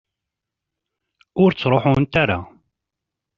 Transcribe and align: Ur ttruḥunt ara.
Ur 1.41 1.49
ttruḥunt 1.53 2.13
ara. 2.23 2.39